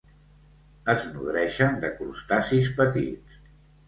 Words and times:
Es 0.93 1.03
nodreixen 1.09 1.77
de 1.83 1.91
crustacis 1.99 2.71
petits. 2.81 3.37